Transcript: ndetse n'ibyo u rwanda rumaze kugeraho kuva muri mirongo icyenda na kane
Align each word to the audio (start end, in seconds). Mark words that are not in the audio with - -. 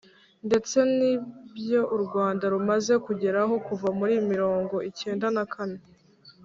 ndetse 0.47 0.77
n'ibyo 0.97 1.81
u 1.95 1.97
rwanda 2.03 2.43
rumaze 2.53 2.93
kugeraho 3.05 3.53
kuva 3.67 3.87
muri 3.99 4.15
mirongo 4.31 4.75
icyenda 4.89 5.27
na 5.35 5.43
kane 5.53 5.79